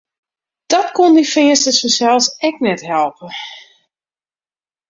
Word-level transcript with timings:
Dat 0.71 0.87
koenen 0.95 1.17
dy 1.17 1.25
Feansters 1.33 1.81
fansels 1.83 2.27
ek 2.47 2.55
net 2.65 2.81
helpe. 2.91 3.27